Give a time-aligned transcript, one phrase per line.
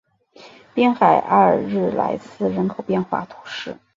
[0.73, 3.77] 滨海阿尔日莱斯人口变化图示